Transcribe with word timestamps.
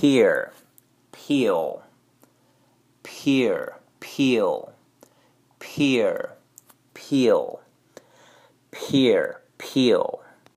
peer, 0.00 0.52
peel, 1.12 1.82
peer, 3.02 3.74
peel, 4.00 4.72
peer, 5.58 6.30
peel, 6.94 7.60
peer, 8.70 9.40
peel. 9.58 10.20